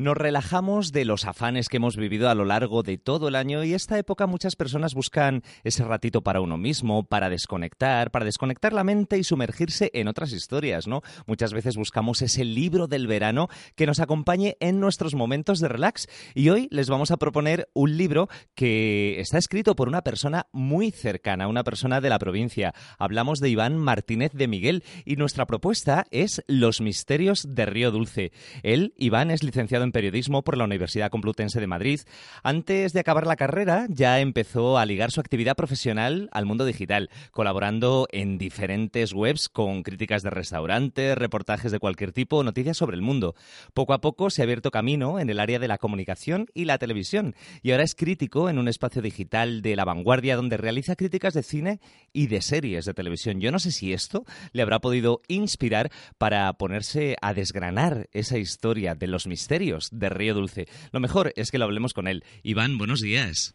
[0.00, 3.64] Nos relajamos de los afanes que hemos vivido a lo largo de todo el año
[3.64, 8.72] y esta época muchas personas buscan ese ratito para uno mismo, para desconectar, para desconectar
[8.72, 11.02] la mente y sumergirse en otras historias, ¿no?
[11.26, 16.06] Muchas veces buscamos ese libro del verano que nos acompañe en nuestros momentos de relax
[16.34, 20.92] y hoy les vamos a proponer un libro que está escrito por una persona muy
[20.92, 22.72] cercana, una persona de la provincia.
[22.98, 28.32] Hablamos de Iván Martínez de Miguel y nuestra propuesta es Los misterios de Río Dulce.
[28.62, 32.00] Él, Iván, es licenciado en periodismo por la Universidad Complutense de Madrid.
[32.42, 37.10] Antes de acabar la carrera, ya empezó a ligar su actividad profesional al mundo digital,
[37.30, 43.02] colaborando en diferentes webs con críticas de restaurantes, reportajes de cualquier tipo, noticias sobre el
[43.02, 43.34] mundo.
[43.74, 46.78] Poco a poco se ha abierto camino en el área de la comunicación y la
[46.78, 51.34] televisión, y ahora es crítico en un espacio digital de la vanguardia donde realiza críticas
[51.34, 51.80] de cine
[52.12, 53.40] y de series de televisión.
[53.40, 58.94] Yo no sé si esto le habrá podido inspirar para ponerse a desgranar esa historia
[58.94, 60.66] de los misterios de Río Dulce.
[60.92, 62.24] Lo mejor es que lo hablemos con él.
[62.42, 63.54] Iván, buenos días.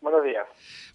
[0.00, 0.46] Buenos días.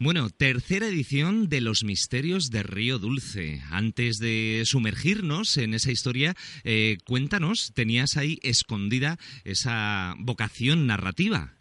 [0.00, 3.60] Bueno, tercera edición de Los Misterios de Río Dulce.
[3.72, 11.54] Antes de sumergirnos en esa historia, eh, cuéntanos, tenías ahí escondida esa vocación narrativa.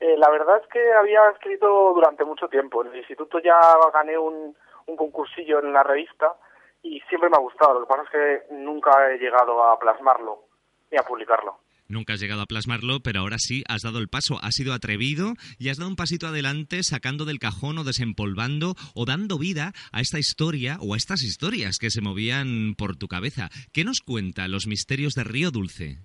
[0.00, 2.84] Eh, la verdad es que había escrito durante mucho tiempo.
[2.84, 3.58] En el instituto ya
[3.92, 6.34] gané un, un concursillo en la revista
[6.82, 7.74] y siempre me ha gustado.
[7.74, 10.49] Lo que pasa es que nunca he llegado a plasmarlo
[10.90, 11.60] ni a publicarlo.
[11.90, 15.34] Nunca has llegado a plasmarlo, pero ahora sí has dado el paso, has sido atrevido
[15.58, 20.00] y has dado un pasito adelante sacando del cajón o desempolvando o dando vida a
[20.00, 23.50] esta historia o a estas historias que se movían por tu cabeza.
[23.74, 25.98] ¿Qué nos cuenta Los Misterios de Río Dulce?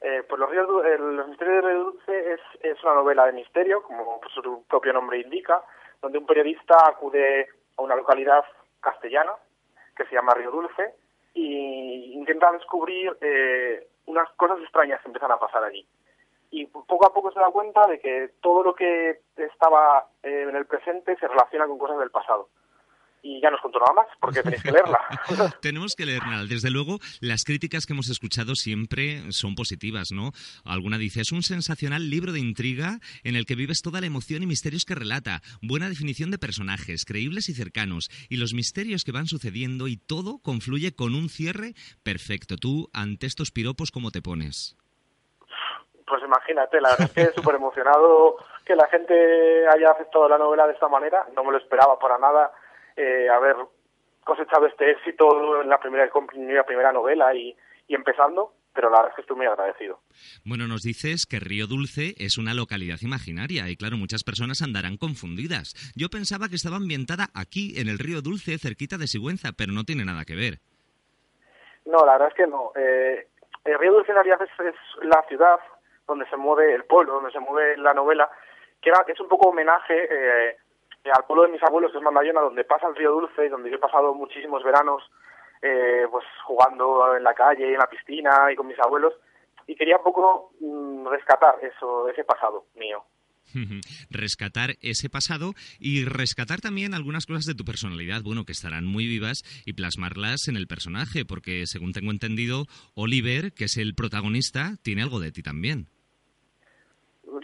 [0.00, 4.20] Eh, pues los, los, Misterios de Río Dulce es, es, una novela de misterio, como
[4.34, 5.62] su propio nombre indica,
[6.02, 7.46] donde un periodista acude
[7.76, 8.42] a una localidad
[8.80, 9.34] castellana
[9.96, 10.94] que se llama Río Dulce
[11.38, 15.86] y intenta descubrir eh, unas cosas extrañas que empiezan a pasar allí.
[16.50, 20.56] Y poco a poco se da cuenta de que todo lo que estaba eh, en
[20.56, 22.48] el presente se relaciona con cosas del pasado
[23.22, 25.00] y ya no os cuento nada más, porque tenéis que leerla.
[25.62, 26.44] Tenemos que leerla.
[26.44, 30.32] Desde luego, las críticas que hemos escuchado siempre son positivas, ¿no?
[30.64, 34.42] Alguna dice, es un sensacional libro de intriga en el que vives toda la emoción
[34.42, 39.12] y misterios que relata, buena definición de personajes, creíbles y cercanos, y los misterios que
[39.12, 42.56] van sucediendo y todo confluye con un cierre perfecto.
[42.56, 44.76] Tú, ante estos piropos, ¿cómo te pones?
[46.06, 50.66] Pues imagínate, la verdad es que súper emocionado que la gente haya aceptado la novela
[50.66, 52.50] de esta manera, no me lo esperaba para nada
[52.98, 53.56] eh, haber
[54.24, 56.10] cosechado este éxito en la primera,
[56.66, 57.56] primera novela y,
[57.88, 60.00] empezando, pero la verdad es que estoy muy agradecido.
[60.44, 64.98] Bueno, nos dices que Río Dulce es una localidad imaginaria y claro, muchas personas andarán
[64.98, 65.72] confundidas.
[65.96, 69.84] Yo pensaba que estaba ambientada aquí, en el Río Dulce, cerquita de Sigüenza, pero no
[69.84, 70.58] tiene nada que ver.
[71.86, 72.72] No, la verdad es que no.
[72.76, 73.28] Eh,
[73.64, 75.58] el Río Dulce en realidad es, la ciudad
[76.06, 78.28] donde se mueve el pueblo, donde se mueve la novela,
[78.82, 80.56] que, era, que es un poco homenaje eh,
[81.12, 83.76] al pueblo de mis abuelos, que es Mandayona, donde pasa el río Dulce, donde yo
[83.76, 85.02] he pasado muchísimos veranos
[85.62, 89.14] eh, pues jugando en la calle, en la piscina y con mis abuelos,
[89.66, 93.04] y quería un poco mm, rescatar eso, ese pasado mío.
[94.10, 99.06] rescatar ese pasado y rescatar también algunas cosas de tu personalidad, bueno, que estarán muy
[99.06, 102.64] vivas y plasmarlas en el personaje, porque según tengo entendido,
[102.94, 105.88] Oliver, que es el protagonista, tiene algo de ti también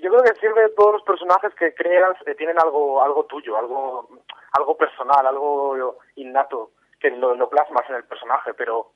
[0.04, 4.08] yo creo que sirve todos los personajes que creas eh, tienen algo algo tuyo, algo
[4.52, 8.92] algo personal, algo innato que lo, lo, plasmas en el personaje, pero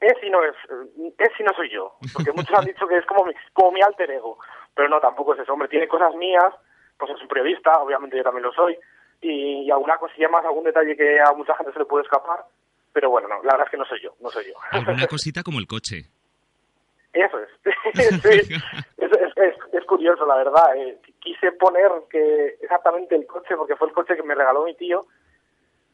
[0.00, 0.54] es y no es,
[1.18, 3.80] es y no soy yo, porque muchos han dicho que es como mi, como mi
[3.82, 4.38] alter ego,
[4.74, 6.52] pero no, tampoco es eso, hombre, tiene cosas mías,
[6.98, 8.76] pues es un periodista, obviamente yo también lo soy,
[9.22, 12.44] y, y alguna cosilla más, algún detalle que a mucha gente se le puede escapar,
[12.92, 14.54] pero bueno, no, la verdad es que no soy yo, no soy yo.
[14.70, 16.10] Alguna cosita como el coche.
[17.12, 17.48] Eso es.
[18.22, 18.54] sí.
[19.86, 20.76] Curioso, la verdad.
[20.76, 24.74] Eh, quise poner que exactamente el coche, porque fue el coche que me regaló mi
[24.74, 25.06] tío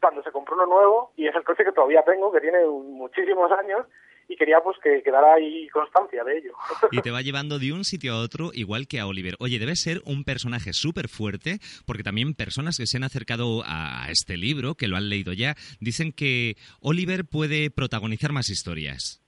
[0.00, 3.52] cuando se compró uno nuevo, y es el coche que todavía tengo, que tiene muchísimos
[3.52, 3.86] años,
[4.28, 6.54] y quería pues que quedara ahí constancia de ello.
[6.90, 9.36] Y te va llevando de un sitio a otro igual que a Oliver.
[9.38, 14.06] Oye, debe ser un personaje súper fuerte, porque también personas que se han acercado a
[14.10, 19.21] este libro, que lo han leído ya, dicen que Oliver puede protagonizar más historias.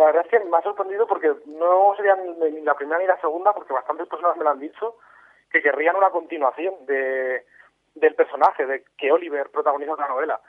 [0.00, 3.20] La verdad es que me ha sorprendido porque no sería ni la primera ni la
[3.20, 4.96] segunda, porque bastantes personas me lo han dicho,
[5.52, 7.44] que querrían una continuación de,
[7.96, 10.40] del personaje, de que Oliver protagoniza la novela.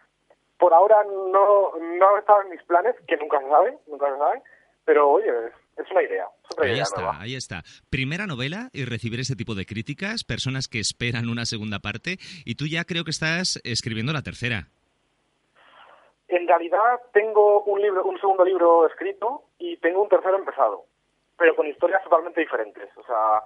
[0.57, 4.41] Por ahora no, no estado en mis planes, que nunca se sabe, nunca se sabe,
[4.85, 5.29] pero oye,
[5.75, 6.27] es una idea.
[6.57, 7.61] ahí está, ahí está.
[7.89, 12.55] Primera novela y recibir ese tipo de críticas, personas que esperan una segunda parte, y
[12.55, 14.69] tú ya creo que estás escribiendo la tercera.
[16.31, 20.85] En realidad tengo un libro, un segundo libro escrito y tengo un tercero empezado,
[21.37, 22.89] pero con historias totalmente diferentes.
[22.95, 23.43] O sea,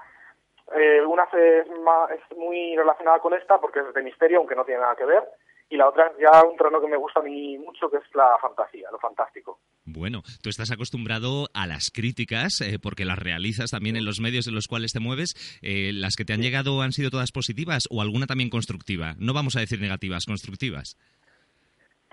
[0.79, 4.81] eh, una es, es muy relacionada con esta porque es de misterio, aunque no tiene
[4.81, 5.23] nada que ver,
[5.67, 8.03] y la otra es ya un trono que me gusta a mí mucho, que es
[8.13, 9.59] la fantasía, lo fantástico.
[9.83, 14.45] Bueno, tú estás acostumbrado a las críticas, eh, porque las realizas también en los medios
[14.45, 15.33] en los cuales te mueves.
[15.63, 19.15] Eh, ¿Las que te han llegado han sido todas positivas o alguna también constructiva?
[19.17, 20.97] No vamos a decir negativas, constructivas.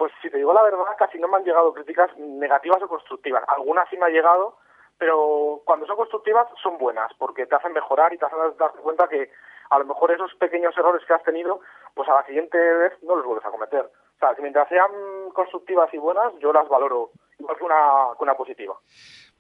[0.03, 3.45] Pues si te digo la verdad, casi no me han llegado críticas negativas o constructivas.
[3.47, 4.57] Algunas sí me han llegado,
[4.99, 9.07] pero cuando son constructivas son buenas, porque te hacen mejorar y te hacen darte cuenta
[9.07, 9.31] que
[9.71, 11.61] a lo mejor esos pequeños errores que has tenido,
[11.95, 13.83] pues a la siguiente vez no los vuelves a cometer.
[13.85, 14.91] O sea, que mientras sean
[15.35, 18.75] constructivas y buenas, yo las valoro igual que una, que una positiva.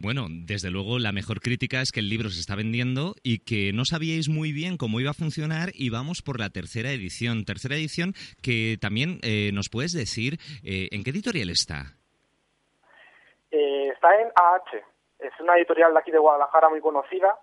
[0.02, 3.72] Bueno, desde luego la mejor crítica es que el libro se está vendiendo y que
[3.72, 7.44] no sabíais muy bien cómo iba a funcionar y vamos por la tercera edición.
[7.44, 8.12] Tercera edición
[8.42, 11.94] que también eh, nos puedes decir eh, en qué editorial está.
[13.52, 14.76] Eh, está en AH.
[15.20, 17.38] Es una editorial de aquí de Guadalajara muy conocida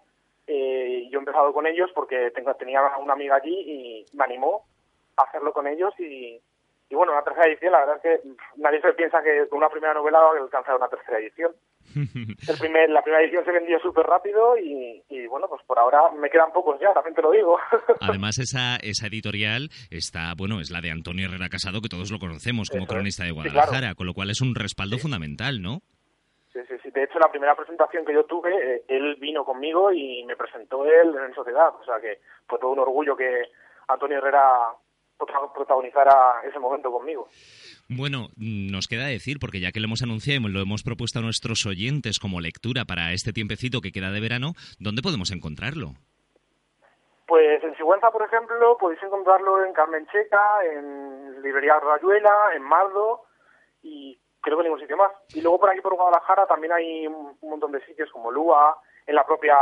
[0.51, 4.65] eh, yo he empezado con ellos porque tengo, tenía una amiga allí y me animó
[5.15, 6.41] a hacerlo con ellos y,
[6.89, 9.69] y bueno, una tercera edición, la verdad es que nadie se piensa que con una
[9.69, 11.53] primera novela va a alcanzar una tercera edición.
[11.95, 16.11] El primer, la primera edición se vendió súper rápido y, y, bueno, pues por ahora
[16.19, 17.57] me quedan pocos ya, también te lo digo.
[18.01, 22.19] Además, esa, esa editorial está, bueno, es la de Antonio Herrera Casado, que todos lo
[22.19, 25.81] conocemos como cronista de Guadalajara, con lo cual es un respaldo fundamental, ¿no?
[26.53, 26.89] Sí, sí, sí.
[26.91, 30.85] De hecho, la primera presentación que yo tuve, eh, él vino conmigo y me presentó
[30.85, 31.69] él en Sociedad.
[31.79, 33.43] O sea que fue todo un orgullo que
[33.87, 34.73] Antonio Herrera
[35.19, 37.27] protagonizara ese momento conmigo.
[37.89, 41.21] Bueno, nos queda decir, porque ya que lo hemos anunciado y lo hemos propuesto a
[41.21, 45.93] nuestros oyentes como lectura para este tiempecito que queda de verano, ¿dónde podemos encontrarlo?
[47.27, 53.21] Pues en Sigüenza, por ejemplo, podéis encontrarlo en Carmen Checa, en Librería Rayuela, en Mardo
[53.83, 55.11] y creo que ningún sitio más.
[55.33, 59.15] Y luego por aquí por Guadalajara también hay un montón de sitios como Lua, en
[59.15, 59.57] la propia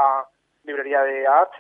[0.64, 1.56] librería de AH,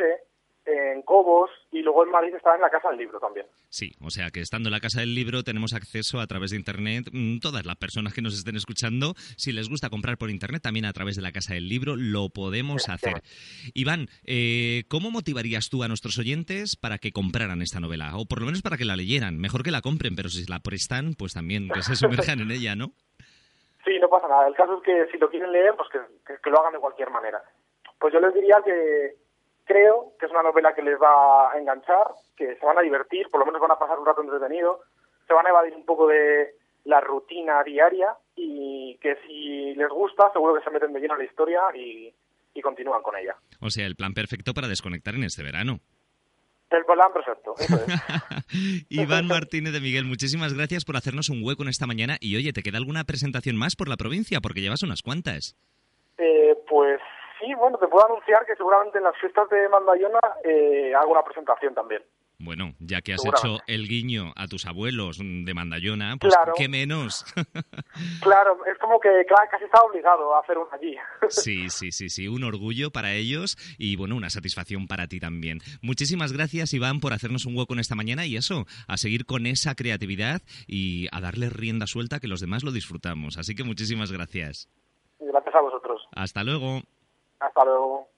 [0.67, 3.45] en Cobos y luego en Madrid está en la Casa del Libro también.
[3.69, 6.57] Sí, o sea que estando en la Casa del Libro tenemos acceso a través de
[6.57, 10.61] Internet, mm, todas las personas que nos estén escuchando, si les gusta comprar por Internet,
[10.61, 13.21] también a través de la Casa del Libro lo podemos hacer.
[13.73, 18.17] Iván, eh, ¿cómo motivarías tú a nuestros oyentes para que compraran esta novela?
[18.17, 19.37] O por lo menos para que la leyeran.
[19.37, 22.75] Mejor que la compren, pero si la prestan, pues también que se sumerjan en ella,
[22.75, 22.91] ¿no?
[23.87, 24.47] Sí, no pasa nada.
[24.49, 27.41] El caso es que si lo quieren leer, pues que, lo hagan de cualquier manera.
[27.97, 29.15] Pues yo les diría que
[29.67, 33.29] creo que es una novela que les va a enganchar, que se van a divertir,
[33.29, 34.81] por lo menos van a pasar un rato entretenido,
[35.27, 36.55] se van a evadir un poco de
[36.85, 41.19] la rutina diaria y que si les gusta seguro que se meten de lleno en
[41.19, 42.13] la historia y
[42.63, 43.35] continúan con ella.
[43.61, 45.79] O sea, el plan perfecto para desconectar en este verano.
[46.69, 47.55] El plan perfecto,
[48.89, 52.17] Iván Martínez de Miguel, muchísimas gracias por hacernos un hueco en esta mañana.
[52.19, 54.41] Y oye, ¿te queda alguna presentación más por la provincia?
[54.41, 55.55] Porque llevas unas cuantas.
[56.17, 56.99] Eh, pues
[57.39, 61.23] sí, bueno, te puedo anunciar que seguramente en las fiestas de Mandayona eh, hago una
[61.23, 62.03] presentación también.
[62.39, 67.25] Bueno, ya que has hecho el guiño a tus abuelos de Mandayona, pues qué menos.
[68.21, 69.09] claro, es como que
[69.49, 70.95] casi está obligado a hacer uno allí.
[71.29, 75.59] sí, sí, sí, sí, un orgullo para ellos y bueno, una satisfacción para ti también.
[75.81, 79.47] Muchísimas gracias, Iván, por hacernos un hueco en esta mañana y eso, a seguir con
[79.47, 83.39] esa creatividad y a darle rienda suelta que los demás lo disfrutamos.
[83.39, 84.69] Así que muchísimas gracias.
[85.19, 86.07] Gracias a vosotros.
[86.15, 86.83] Hasta luego.
[87.39, 88.09] Hasta luego.